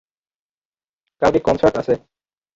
[1.21, 1.93] কালকে কনসার্ট আছে।